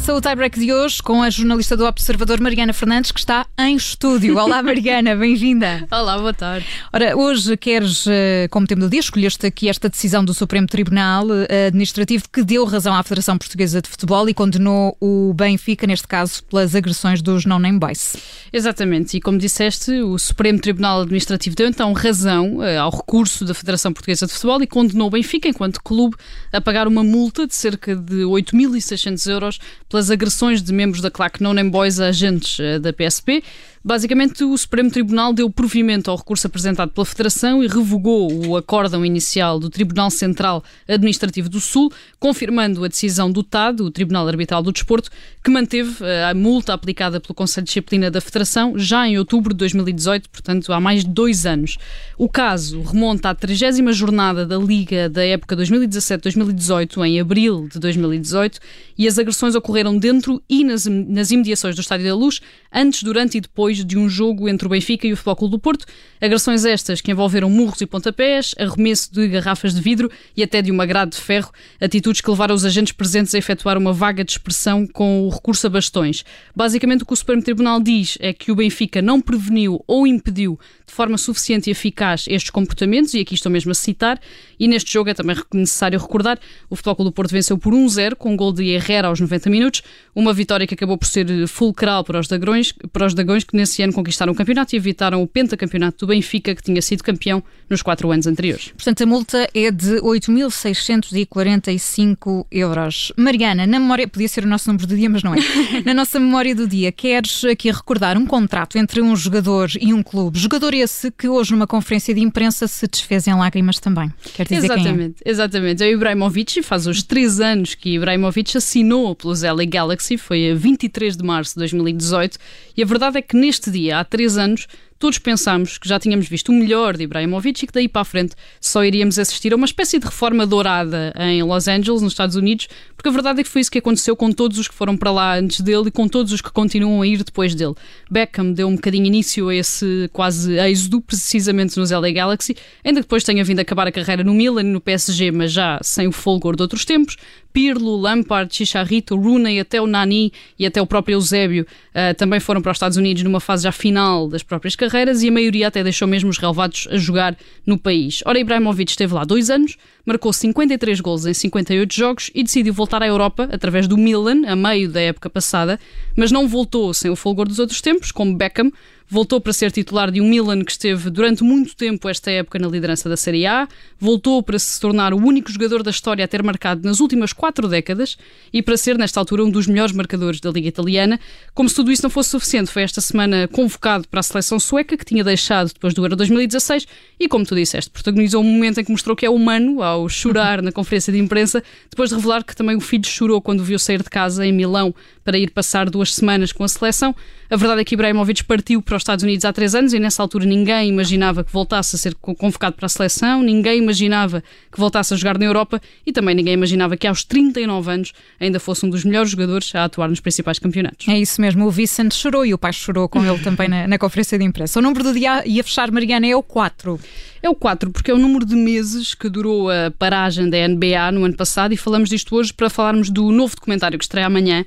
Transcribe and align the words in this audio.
Começa 0.00 0.14
o 0.14 0.20
tiebreak 0.20 0.58
de 0.58 0.72
hoje 0.72 1.02
com 1.02 1.22
a 1.22 1.28
jornalista 1.28 1.76
do 1.76 1.84
Observador 1.84 2.40
Mariana 2.40 2.72
Fernandes, 2.72 3.12
que 3.12 3.20
está 3.20 3.46
em 3.58 3.76
estúdio. 3.76 4.38
Olá, 4.38 4.62
Mariana, 4.64 5.14
bem-vinda. 5.14 5.86
Olá, 5.90 6.16
boa 6.16 6.32
tarde. 6.32 6.66
Ora, 6.90 7.14
hoje 7.14 7.54
queres, 7.58 8.06
eh, 8.08 8.48
como 8.50 8.66
tema 8.66 8.80
do 8.80 8.88
dia, 8.88 9.00
escolheste 9.00 9.46
aqui 9.46 9.68
esta 9.68 9.90
decisão 9.90 10.24
do 10.24 10.32
Supremo 10.32 10.66
Tribunal 10.66 11.26
eh, 11.50 11.66
Administrativo 11.66 12.24
que 12.32 12.42
deu 12.42 12.64
razão 12.64 12.94
à 12.94 13.02
Federação 13.02 13.36
Portuguesa 13.36 13.82
de 13.82 13.90
Futebol 13.90 14.26
e 14.26 14.32
condenou 14.32 14.96
o 14.98 15.34
Benfica, 15.34 15.86
neste 15.86 16.08
caso, 16.08 16.42
pelas 16.44 16.74
agressões 16.74 17.20
dos 17.20 17.44
non-name 17.44 17.78
boys. 17.78 18.16
Exatamente, 18.50 19.18
e 19.18 19.20
como 19.20 19.36
disseste, 19.36 19.92
o 20.00 20.18
Supremo 20.18 20.58
Tribunal 20.58 21.02
Administrativo 21.02 21.54
deu 21.54 21.68
então 21.68 21.92
razão 21.92 22.64
eh, 22.64 22.78
ao 22.78 22.90
recurso 22.90 23.44
da 23.44 23.52
Federação 23.52 23.92
Portuguesa 23.92 24.26
de 24.26 24.32
Futebol 24.32 24.62
e 24.62 24.66
condenou 24.66 25.08
o 25.08 25.10
Benfica, 25.10 25.46
enquanto 25.46 25.82
clube, 25.82 26.16
a 26.50 26.60
pagar 26.60 26.88
uma 26.88 27.04
multa 27.04 27.46
de 27.46 27.54
cerca 27.54 27.94
de 27.94 28.22
8.600 28.22 29.30
euros 29.30 29.58
pelas 29.90 30.10
agressões 30.10 30.62
de 30.62 30.72
membros 30.72 31.02
da 31.02 31.10
claque 31.10 31.42
Non 31.42 31.68
Boys 31.68 32.00
a 32.00 32.06
agentes 32.06 32.58
eh, 32.60 32.78
da 32.78 32.92
PSP. 32.92 33.42
Basicamente, 33.82 34.44
o 34.44 34.56
Supremo 34.58 34.90
Tribunal 34.90 35.32
deu 35.32 35.48
provimento 35.48 36.10
ao 36.10 36.16
recurso 36.18 36.46
apresentado 36.46 36.90
pela 36.90 37.06
Federação 37.06 37.64
e 37.64 37.66
revogou 37.66 38.30
o 38.46 38.54
acórdão 38.54 39.06
inicial 39.06 39.58
do 39.58 39.70
Tribunal 39.70 40.10
Central 40.10 40.62
Administrativo 40.86 41.48
do 41.48 41.60
Sul, 41.60 41.90
confirmando 42.18 42.84
a 42.84 42.88
decisão 42.88 43.32
do 43.32 43.42
TAD, 43.42 43.80
o 43.80 43.90
Tribunal 43.90 44.28
Arbitral 44.28 44.62
do 44.62 44.70
Desporto, 44.70 45.10
que 45.42 45.50
manteve 45.50 46.04
eh, 46.04 46.24
a 46.24 46.34
multa 46.34 46.74
aplicada 46.74 47.18
pelo 47.20 47.34
Conselho 47.34 47.64
de 47.64 47.68
Disciplina 47.68 48.10
da 48.10 48.20
Federação 48.20 48.78
já 48.78 49.08
em 49.08 49.18
outubro 49.18 49.54
de 49.54 49.58
2018, 49.60 50.28
portanto 50.28 50.72
há 50.74 50.78
mais 50.78 51.02
de 51.02 51.10
dois 51.10 51.46
anos. 51.46 51.78
O 52.18 52.28
caso 52.28 52.82
remonta 52.82 53.30
à 53.30 53.34
30 53.34 53.92
jornada 53.92 54.44
da 54.44 54.58
Liga 54.58 55.08
da 55.08 55.24
época 55.24 55.56
2017-2018, 55.56 57.02
em 57.06 57.18
abril 57.18 57.66
de 57.72 57.80
2018, 57.80 58.60
e 58.98 59.08
as 59.08 59.18
agressões 59.18 59.54
ocorreram 59.54 59.79
dentro 59.98 60.42
e 60.48 60.64
nas, 60.64 60.86
nas 60.86 61.30
imediações 61.30 61.74
do 61.74 61.80
Estádio 61.80 62.06
da 62.06 62.14
Luz, 62.14 62.40
antes, 62.72 63.02
durante 63.02 63.38
e 63.38 63.40
depois 63.40 63.70
depois 63.70 63.84
de 63.84 63.98
um 63.98 64.08
jogo 64.08 64.48
entre 64.48 64.66
o 64.66 64.70
Benfica 64.70 65.06
e 65.06 65.12
o 65.12 65.16
Futebol 65.16 65.36
Clube 65.36 65.52
do 65.52 65.58
Porto. 65.58 65.86
Agressões 66.20 66.64
estas 66.64 67.00
que 67.00 67.10
envolveram 67.10 67.48
murros 67.48 67.80
e 67.80 67.86
pontapés, 67.86 68.54
arremesso 68.58 69.12
de 69.12 69.28
garrafas 69.28 69.74
de 69.74 69.80
vidro 69.80 70.10
e 70.36 70.42
até 70.42 70.60
de 70.60 70.70
uma 70.70 70.84
grade 70.84 71.12
de 71.12 71.18
ferro, 71.18 71.52
atitudes 71.80 72.20
que 72.20 72.30
levaram 72.30 72.54
os 72.54 72.64
agentes 72.64 72.92
presentes 72.92 73.34
a 73.34 73.38
efetuar 73.38 73.78
uma 73.78 73.92
vaga 73.92 74.24
de 74.24 74.32
expressão 74.32 74.86
com 74.86 75.26
o 75.26 75.28
recurso 75.28 75.66
a 75.66 75.70
bastões. 75.70 76.24
Basicamente, 76.54 77.02
o 77.02 77.06
que 77.06 77.12
o 77.12 77.16
Supremo 77.16 77.42
Tribunal 77.42 77.80
diz 77.80 78.18
é 78.20 78.32
que 78.32 78.50
o 78.50 78.56
Benfica 78.56 79.00
não 79.00 79.20
preveniu 79.20 79.84
ou 79.86 80.06
impediu 80.06 80.58
de 80.86 80.92
forma 80.92 81.16
suficiente 81.16 81.68
e 81.68 81.70
eficaz 81.70 82.24
estes 82.28 82.50
comportamentos, 82.50 83.14
e 83.14 83.20
aqui 83.20 83.34
estou 83.34 83.52
mesmo 83.52 83.70
a 83.70 83.74
citar, 83.74 84.18
e 84.58 84.66
neste 84.66 84.92
jogo 84.92 85.08
é 85.08 85.14
também 85.14 85.36
necessário 85.54 85.98
recordar, 86.00 86.38
o 86.68 86.74
Futebol 86.74 86.96
Clube 86.96 87.10
do 87.10 87.14
Porto 87.14 87.30
venceu 87.30 87.56
por 87.56 87.72
1-0 87.72 88.16
com 88.16 88.32
um 88.32 88.36
gol 88.36 88.52
de 88.52 88.68
Herrera 88.70 89.06
aos 89.06 89.20
90 89.20 89.48
minutos, 89.48 89.69
uma 90.14 90.32
vitória 90.32 90.66
que 90.66 90.74
acabou 90.74 90.98
por 90.98 91.06
ser 91.06 91.46
fulcral 91.46 92.02
para 92.04 92.18
os 92.18 92.26
Dragões, 92.28 92.72
para 92.92 93.06
os 93.06 93.14
Dragões 93.14 93.44
que 93.44 93.56
nesse 93.56 93.82
ano 93.82 93.92
conquistaram 93.92 94.32
o 94.32 94.36
campeonato 94.36 94.74
e 94.74 94.78
evitaram 94.78 95.22
o 95.22 95.26
pentacampeonato 95.26 96.06
do 96.06 96.08
Benfica, 96.08 96.54
que 96.54 96.62
tinha 96.62 96.80
sido 96.82 97.02
campeão 97.02 97.42
nos 97.68 97.82
quatro 97.82 98.10
anos 98.10 98.26
anteriores. 98.26 98.68
Portanto, 98.68 99.02
a 99.02 99.06
multa 99.06 99.48
é 99.54 99.70
de 99.70 100.00
8.645 100.00 102.46
euros. 102.50 103.12
Mariana, 103.16 103.66
na 103.66 103.78
memória, 103.78 104.08
podia 104.08 104.28
ser 104.28 104.44
o 104.44 104.48
nosso 104.48 104.68
número 104.68 104.86
do 104.86 104.96
dia, 104.96 105.08
mas 105.08 105.22
não 105.22 105.34
é. 105.34 105.38
na 105.84 105.94
nossa 105.94 106.18
memória 106.18 106.54
do 106.54 106.66
dia, 106.66 106.90
queres 106.90 107.44
aqui 107.44 107.70
recordar 107.70 108.18
um 108.18 108.26
contrato 108.26 108.78
entre 108.78 109.00
um 109.00 109.14
jogador 109.14 109.70
e 109.80 109.92
um 109.92 110.02
clube. 110.02 110.38
Jogador 110.38 110.74
esse 110.74 111.10
que 111.10 111.28
hoje, 111.28 111.52
numa 111.52 111.66
conferência 111.66 112.14
de 112.14 112.20
imprensa, 112.20 112.66
se 112.66 112.86
desfez 112.86 113.26
em 113.26 113.34
lágrimas 113.34 113.78
também. 113.78 114.12
Quer 114.34 114.44
dizer 114.44 114.64
exatamente, 114.64 115.22
quem 115.22 115.24
é? 115.24 115.30
exatamente. 115.30 115.82
É 115.82 115.86
o 115.86 115.90
Ibrahimovic, 115.90 116.62
faz 116.62 116.86
os 116.86 117.02
três 117.02 117.40
anos 117.40 117.74
que 117.74 117.94
Ibrahimovic 117.94 118.56
assinou 118.56 119.14
pelos 119.14 119.42
LA 119.42 119.59
Galaxy, 119.66 120.16
foi 120.16 120.50
a 120.50 120.54
23 120.54 121.16
de 121.16 121.24
março 121.24 121.54
de 121.54 121.60
2018, 121.60 122.38
e 122.76 122.82
a 122.82 122.86
verdade 122.86 123.18
é 123.18 123.22
que 123.22 123.36
neste 123.36 123.70
dia, 123.70 123.98
há 123.98 124.04
três 124.04 124.36
anos, 124.36 124.66
todos 125.00 125.18
pensámos 125.18 125.78
que 125.78 125.88
já 125.88 125.98
tínhamos 125.98 126.28
visto 126.28 126.50
o 126.50 126.52
melhor 126.52 126.94
de 126.94 127.04
Ibrahimovic 127.04 127.64
e 127.64 127.66
que 127.66 127.72
daí 127.72 127.88
para 127.88 128.02
a 128.02 128.04
frente 128.04 128.34
só 128.60 128.84
iríamos 128.84 129.18
assistir 129.18 129.50
a 129.50 129.56
uma 129.56 129.64
espécie 129.64 129.98
de 129.98 130.04
reforma 130.04 130.46
dourada 130.46 131.14
em 131.18 131.42
Los 131.42 131.66
Angeles, 131.66 132.02
nos 132.02 132.12
Estados 132.12 132.36
Unidos, 132.36 132.68
porque 132.94 133.08
a 133.08 133.12
verdade 133.12 133.40
é 133.40 133.42
que 133.42 133.48
foi 133.48 133.62
isso 133.62 133.70
que 133.70 133.78
aconteceu 133.78 134.14
com 134.14 134.30
todos 134.30 134.58
os 134.58 134.68
que 134.68 134.74
foram 134.74 134.98
para 134.98 135.10
lá 135.10 135.38
antes 135.38 135.62
dele 135.62 135.84
e 135.86 135.90
com 135.90 136.06
todos 136.06 136.34
os 136.34 136.42
que 136.42 136.50
continuam 136.50 137.00
a 137.00 137.06
ir 137.06 137.24
depois 137.24 137.54
dele. 137.54 137.74
Beckham 138.10 138.52
deu 138.52 138.68
um 138.68 138.74
bocadinho 138.74 139.06
início 139.06 139.48
a 139.48 139.54
esse 139.54 140.10
quase 140.12 140.58
êxodo, 140.58 141.00
precisamente 141.00 141.78
nos 141.78 141.90
LA 141.90 142.10
Galaxy, 142.10 142.54
ainda 142.84 143.00
que 143.00 143.06
depois 143.06 143.24
tenha 143.24 143.42
vindo 143.42 143.58
acabar 143.58 143.86
a 143.86 143.92
carreira 143.92 144.22
no 144.22 144.34
Milan 144.34 144.60
e 144.60 144.64
no 144.64 144.82
PSG, 144.82 145.32
mas 145.32 145.50
já 145.50 145.80
sem 145.82 146.08
o 146.08 146.12
folgor 146.12 146.54
de 146.54 146.62
outros 146.62 146.84
tempos. 146.84 147.16
Pirlo, 147.54 147.96
Lampard, 147.96 148.54
Chicharito, 148.54 149.16
Rooney, 149.16 149.58
até 149.58 149.80
o 149.80 149.86
Nani 149.86 150.30
e 150.56 150.64
até 150.64 150.80
o 150.80 150.86
próprio 150.86 151.14
Eusébio 151.14 151.66
uh, 151.90 152.14
também 152.14 152.38
foram 152.38 152.62
para 152.62 152.70
os 152.70 152.76
Estados 152.76 152.96
Unidos 152.96 153.24
numa 153.24 153.40
fase 153.40 153.64
já 153.64 153.72
final 153.72 154.28
das 154.28 154.44
próprias 154.44 154.76
carreiras 154.76 154.89
e 155.22 155.28
a 155.28 155.32
maioria 155.32 155.68
até 155.68 155.82
deixou 155.82 156.06
mesmo 156.06 156.30
os 156.30 156.38
relevados 156.38 156.88
a 156.90 156.96
jogar 156.96 157.36
no 157.66 157.78
país. 157.78 158.22
Ora, 158.26 158.38
Ibrahimovic 158.38 158.90
esteve 158.90 159.14
lá 159.14 159.24
dois 159.24 159.50
anos, 159.50 159.76
marcou 160.10 160.32
53 160.32 161.00
gols 161.00 161.24
em 161.24 161.32
58 161.32 161.94
jogos 161.94 162.30
e 162.34 162.42
decidiu 162.42 162.74
voltar 162.74 163.00
à 163.00 163.06
Europa 163.06 163.48
através 163.52 163.86
do 163.86 163.96
Milan, 163.96 164.42
a 164.44 164.56
meio 164.56 164.90
da 164.90 165.00
época 165.00 165.30
passada, 165.30 165.78
mas 166.16 166.32
não 166.32 166.48
voltou 166.48 166.92
sem 166.92 167.08
o 167.12 167.14
folgor 167.14 167.46
dos 167.46 167.60
outros 167.60 167.80
tempos, 167.80 168.10
como 168.10 168.34
Beckham, 168.34 168.72
voltou 169.10 169.40
para 169.40 169.52
ser 169.52 169.72
titular 169.72 170.10
de 170.10 170.20
um 170.20 170.28
Milan 170.28 170.64
que 170.64 170.70
esteve 170.70 171.10
durante 171.10 171.42
muito 171.42 171.74
tempo 171.74 172.08
esta 172.08 172.30
época 172.30 172.60
na 172.60 172.68
liderança 172.68 173.08
da 173.08 173.16
Série 173.16 173.44
A, 173.44 173.66
voltou 173.98 174.40
para 174.40 174.56
se 174.56 174.80
tornar 174.80 175.12
o 175.12 175.16
único 175.16 175.50
jogador 175.50 175.82
da 175.82 175.90
história 175.90 176.24
a 176.24 176.28
ter 176.28 176.44
marcado 176.44 176.86
nas 176.86 177.00
últimas 177.00 177.32
quatro 177.32 177.66
décadas 177.66 178.16
e 178.52 178.62
para 178.62 178.76
ser, 178.76 178.96
nesta 178.96 179.18
altura, 179.18 179.44
um 179.44 179.50
dos 179.50 179.66
melhores 179.66 179.92
marcadores 179.92 180.38
da 180.38 180.50
Liga 180.50 180.68
Italiana. 180.68 181.18
Como 181.52 181.68
se 181.68 181.74
tudo 181.74 181.90
isso 181.90 182.04
não 182.04 182.10
fosse 182.10 182.30
suficiente, 182.30 182.70
foi 182.70 182.82
esta 182.82 183.00
semana 183.00 183.48
convocado 183.48 184.06
para 184.06 184.20
a 184.20 184.22
seleção 184.22 184.60
sueca, 184.60 184.96
que 184.96 185.04
tinha 185.04 185.24
deixado 185.24 185.72
depois 185.72 185.92
do 185.92 186.04
Euro 186.04 186.14
2016, 186.14 186.86
e 187.18 187.28
como 187.28 187.44
tu 187.44 187.56
disseste, 187.56 187.90
protagonizou 187.90 188.40
um 188.40 188.46
momento 188.46 188.78
em 188.80 188.84
que 188.84 188.92
mostrou 188.92 189.16
que 189.16 189.26
é 189.26 189.30
humano 189.30 189.82
ao 189.82 189.99
chorar 190.08 190.62
na 190.62 190.72
conferência 190.72 191.12
de 191.12 191.18
imprensa, 191.18 191.62
depois 191.88 192.10
de 192.10 192.16
revelar 192.16 192.44
que 192.44 192.54
também 192.54 192.76
o 192.76 192.80
filho 192.80 193.06
chorou 193.06 193.40
quando 193.40 193.64
viu 193.64 193.78
sair 193.78 194.02
de 194.02 194.10
casa 194.10 194.46
em 194.46 194.52
Milão 194.52 194.94
para 195.30 195.38
ir 195.38 195.52
passar 195.52 195.88
duas 195.88 196.12
semanas 196.12 196.50
com 196.50 196.64
a 196.64 196.68
seleção. 196.68 197.14
A 197.48 197.56
verdade 197.56 197.80
é 197.80 197.84
que 197.84 197.94
Ibrahimovic 197.94 198.42
partiu 198.42 198.82
para 198.82 198.96
os 198.96 199.00
Estados 199.00 199.22
Unidos 199.22 199.44
há 199.44 199.52
três 199.52 199.76
anos 199.76 199.92
e 199.92 199.98
nessa 200.00 200.20
altura 200.22 200.44
ninguém 200.44 200.88
imaginava 200.88 201.44
que 201.44 201.52
voltasse 201.52 201.94
a 201.94 201.98
ser 201.98 202.16
convocado 202.16 202.74
para 202.74 202.86
a 202.86 202.88
seleção, 202.88 203.42
ninguém 203.42 203.78
imaginava 203.78 204.42
que 204.72 204.78
voltasse 204.78 205.14
a 205.14 205.16
jogar 205.16 205.38
na 205.38 205.44
Europa 205.44 205.80
e 206.04 206.12
também 206.12 206.34
ninguém 206.34 206.54
imaginava 206.54 206.96
que 206.96 207.06
aos 207.06 207.22
39 207.22 207.90
anos 207.90 208.12
ainda 208.40 208.58
fosse 208.58 208.84
um 208.84 208.90
dos 208.90 209.04
melhores 209.04 209.30
jogadores 209.30 209.72
a 209.74 209.84
atuar 209.84 210.08
nos 210.08 210.18
principais 210.18 210.58
campeonatos. 210.58 211.06
É 211.08 211.18
isso 211.18 211.40
mesmo, 211.40 211.64
o 211.64 211.70
Vicente 211.70 212.14
chorou 212.14 212.44
e 212.44 212.52
o 212.52 212.58
pai 212.58 212.72
chorou 212.72 213.08
com 213.08 213.24
ele 213.24 213.38
também 213.38 213.68
na, 213.68 213.86
na 213.86 213.98
conferência 213.98 214.36
de 214.36 214.44
imprensa. 214.44 214.80
O 214.80 214.82
número 214.82 215.04
do 215.04 215.12
dia 215.12 215.44
e 215.46 215.60
a 215.60 215.64
fechar, 215.64 215.90
Mariana, 215.92 216.26
é 216.26 216.34
o 216.34 216.42
4. 216.42 216.98
É 217.42 217.48
o 217.48 217.54
4, 217.54 217.90
porque 217.90 218.10
é 218.10 218.14
o 218.14 218.18
número 218.18 218.44
de 218.44 218.54
meses 218.54 219.14
que 219.14 219.28
durou 219.28 219.70
a 219.70 219.90
paragem 219.98 220.50
da 220.50 220.68
NBA 220.68 221.12
no 221.12 221.24
ano 221.24 221.36
passado 221.36 221.72
e 221.72 221.76
falamos 221.76 222.10
disto 222.10 222.36
hoje 222.36 222.52
para 222.52 222.68
falarmos 222.68 223.08
do 223.08 223.32
novo 223.32 223.54
documentário 223.54 223.98
que 223.98 224.04
estreia 224.04 224.26
amanhã. 224.26 224.64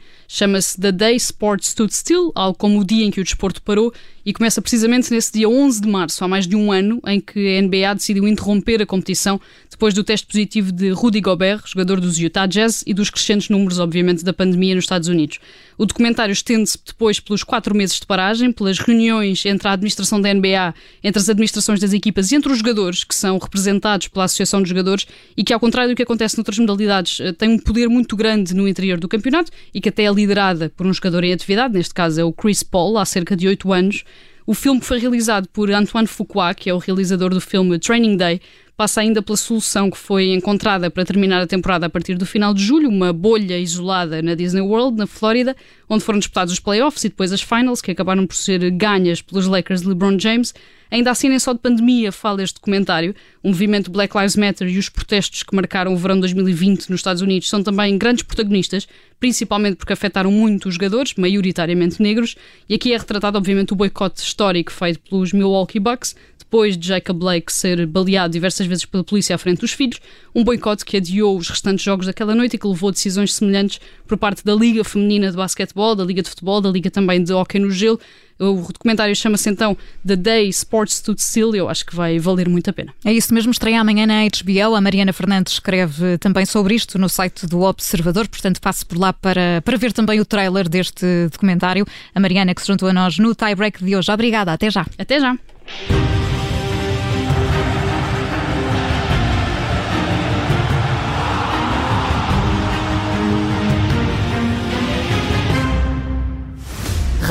Chama-se 0.53 0.79
The 0.79 0.91
Day 0.91 1.15
Sports 1.15 1.69
Stood 1.69 1.93
Still, 1.95 2.31
algo 2.35 2.55
como 2.55 2.79
o 2.79 2.83
dia 2.83 3.03
em 3.03 3.09
que 3.09 3.19
o 3.19 3.23
desporto 3.23 3.61
parou, 3.63 3.91
e 4.25 4.31
começa 4.31 4.61
precisamente 4.61 5.11
nesse 5.11 5.33
dia 5.33 5.49
11 5.49 5.81
de 5.81 5.87
março, 5.87 6.23
há 6.23 6.27
mais 6.27 6.47
de 6.47 6.55
um 6.55 6.71
ano, 6.71 7.01
em 7.05 7.19
que 7.19 7.57
a 7.57 7.61
NBA 7.61 7.95
decidiu 7.95 8.27
interromper 8.27 8.81
a 8.81 8.85
competição 8.85 9.39
depois 9.69 9.93
do 9.93 10.03
teste 10.03 10.25
positivo 10.27 10.71
de 10.71 10.91
Rudy 10.91 11.19
Gobert, 11.19 11.63
jogador 11.65 11.99
dos 11.99 12.17
Utah 12.17 12.45
Jazz, 12.45 12.83
e 12.85 12.93
dos 12.93 13.09
crescentes 13.09 13.49
números, 13.49 13.79
obviamente, 13.79 14.23
da 14.23 14.31
pandemia 14.31 14.75
nos 14.75 14.85
Estados 14.85 15.07
Unidos. 15.09 15.39
O 15.77 15.85
documentário 15.85 16.31
estende-se 16.31 16.77
depois 16.85 17.19
pelos 17.19 17.43
quatro 17.43 17.75
meses 17.75 17.99
de 17.99 18.05
paragem, 18.05 18.51
pelas 18.51 18.79
reuniões 18.79 19.45
entre 19.45 19.67
a 19.67 19.71
administração 19.73 20.21
da 20.21 20.33
NBA, 20.33 20.73
entre 21.03 21.19
as 21.19 21.27
administrações 21.27 21.79
das 21.79 21.91
equipas 21.91 22.31
e 22.31 22.35
entre 22.35 22.51
os 22.51 22.59
jogadores, 22.59 23.03
que 23.03 23.15
são 23.15 23.37
representados 23.37 24.07
pela 24.07 24.25
Associação 24.25 24.61
de 24.61 24.69
Jogadores 24.69 25.07
e 25.35 25.43
que, 25.43 25.51
ao 25.51 25.59
contrário 25.59 25.91
do 25.91 25.95
que 25.95 26.03
acontece 26.03 26.37
noutras 26.37 26.59
modalidades, 26.59 27.19
eh, 27.19 27.33
tem 27.33 27.49
um 27.49 27.57
poder 27.57 27.89
muito 27.89 28.15
grande 28.15 28.53
no 28.53 28.67
interior 28.67 28.99
do 28.99 29.07
campeonato 29.07 29.51
e 29.73 29.81
que 29.81 29.89
até 29.89 30.03
é 30.03 30.11
liderada 30.11 30.71
por 30.77 30.85
um 30.85 30.93
jogador 30.93 31.23
em 31.23 31.33
atividade, 31.33 31.73
neste 31.73 31.93
caso 31.93 32.21
é 32.21 32.23
o 32.23 32.31
Chris 32.31 32.61
Paul, 32.61 32.97
há 32.97 33.05
cerca 33.05 33.35
de 33.35 33.47
oito 33.47 33.73
anos. 33.73 34.03
O 34.45 34.53
filme 34.53 34.81
foi 34.81 34.99
realizado 34.99 35.47
por 35.49 35.71
Antoine 35.71 36.07
Fuqua, 36.07 36.53
que 36.53 36.69
é 36.69 36.73
o 36.73 36.77
realizador 36.77 37.29
do 37.29 37.39
filme 37.39 37.79
Training 37.79 38.17
Day, 38.17 38.41
passa 38.75 39.01
ainda 39.01 39.21
pela 39.21 39.37
solução 39.37 39.89
que 39.89 39.97
foi 39.97 40.33
encontrada 40.33 40.89
para 40.89 41.05
terminar 41.05 41.41
a 41.41 41.47
temporada 41.47 41.85
a 41.85 41.89
partir 41.89 42.15
do 42.15 42.25
final 42.25 42.53
de 42.53 42.63
julho, 42.63 42.89
uma 42.89 43.13
bolha 43.13 43.57
isolada 43.57 44.21
na 44.21 44.33
Disney 44.33 44.61
World, 44.61 44.97
na 44.97 45.05
Flórida, 45.05 45.55
onde 45.87 46.03
foram 46.03 46.19
disputados 46.19 46.53
os 46.53 46.59
playoffs 46.59 47.03
e 47.03 47.09
depois 47.09 47.31
as 47.31 47.41
finals, 47.41 47.81
que 47.81 47.91
acabaram 47.91 48.25
por 48.25 48.35
ser 48.35 48.69
ganhas 48.71 49.21
pelos 49.21 49.47
Lakers 49.47 49.81
de 49.81 49.87
LeBron 49.87 50.17
James. 50.19 50.53
Ainda 50.89 51.09
assim, 51.09 51.27
nem 51.27 51.39
só 51.39 51.53
de 51.53 51.59
pandemia 51.59 52.11
fala 52.11 52.43
este 52.43 52.55
documentário. 52.55 53.15
O 53.41 53.47
movimento 53.47 53.89
Black 53.89 54.15
Lives 54.15 54.35
Matter 54.35 54.67
e 54.67 54.77
os 54.77 54.89
protestos 54.89 55.41
que 55.41 55.55
marcaram 55.55 55.91
o 55.91 55.97
verão 55.97 56.15
de 56.15 56.21
2020 56.21 56.89
nos 56.89 56.99
Estados 56.99 57.21
Unidos 57.21 57.49
são 57.49 57.63
também 57.63 57.97
grandes 57.97 58.23
protagonistas, 58.23 58.87
principalmente 59.19 59.77
porque 59.77 59.93
afetaram 59.93 60.31
muito 60.31 60.67
os 60.69 60.75
jogadores, 60.75 61.15
maioritariamente 61.15 62.01
negros, 62.01 62.35
e 62.69 62.75
aqui 62.75 62.93
é 62.93 62.97
retratado, 62.97 63.37
obviamente, 63.37 63.73
o 63.73 63.75
boicote 63.75 64.21
histórico 64.21 64.71
feito 64.71 64.99
pelos 65.09 65.33
Milwaukee 65.33 65.79
Bucks, 65.79 66.15
depois 66.53 66.77
de 66.77 66.87
Jacob 66.87 67.17
Blake 67.17 67.51
ser 67.51 67.83
baleado 67.87 68.31
diversas 68.31 68.67
vezes 68.67 68.85
pela 68.85 69.03
polícia 69.03 69.33
à 69.35 69.39
frente 69.39 69.61
dos 69.61 69.71
filhos, 69.71 69.99
um 70.35 70.43
boicote 70.43 70.85
que 70.85 70.97
adiou 70.97 71.35
os 71.35 71.49
restantes 71.49 71.83
jogos 71.83 72.05
daquela 72.05 72.35
noite 72.35 72.57
e 72.57 72.59
que 72.59 72.67
levou 72.67 72.89
a 72.89 72.91
decisões 72.91 73.33
semelhantes 73.33 73.81
por 74.05 74.19
parte 74.19 74.45
da 74.45 74.53
Liga 74.53 74.83
Feminina 74.83 75.31
de 75.31 75.35
Basquetebol, 75.35 75.95
da 75.95 76.03
Liga 76.03 76.21
de 76.21 76.29
Futebol, 76.29 76.61
da 76.61 76.69
Liga 76.69 76.91
também 76.91 77.23
de 77.23 77.33
Hockey 77.33 77.57
no 77.57 77.71
Gelo. 77.71 77.99
O 78.37 78.71
documentário 78.71 79.15
chama-se 79.15 79.49
então 79.49 79.75
The 80.05 80.15
Day 80.15 80.49
Sports 80.49 80.97
Stood 80.97 81.19
Still. 81.19 81.55
Eu 81.55 81.69
acho 81.69 81.83
que 81.87 81.95
vai 81.95 82.19
valer 82.19 82.47
muito 82.47 82.69
a 82.69 82.73
pena. 82.73 82.93
É 83.03 83.11
isso 83.11 83.33
mesmo, 83.33 83.51
estreia 83.51 83.81
amanhã 83.81 84.05
na 84.05 84.21
HBO. 84.25 84.75
A 84.75 84.81
Mariana 84.81 85.11
Fernandes 85.11 85.53
escreve 85.53 86.19
também 86.19 86.45
sobre 86.45 86.75
isto 86.75 86.99
no 86.99 87.09
site 87.09 87.47
do 87.47 87.61
Observador, 87.61 88.27
portanto 88.27 88.61
passe 88.61 88.85
por 88.85 88.99
lá 88.99 89.11
para, 89.11 89.59
para 89.65 89.75
ver 89.75 89.91
também 89.91 90.19
o 90.19 90.25
trailer 90.25 90.69
deste 90.69 91.29
documentário. 91.31 91.83
A 92.13 92.19
Mariana 92.19 92.53
que 92.53 92.61
se 92.61 92.67
juntou 92.67 92.89
a 92.89 92.93
nós 92.93 93.17
no 93.17 93.33
tie-break 93.33 93.83
de 93.83 93.95
hoje. 93.95 94.11
Obrigada, 94.11 94.53
até 94.53 94.69
já. 94.69 94.85
Até 94.99 95.19
já. 95.19 95.35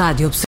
Rádio 0.03 0.33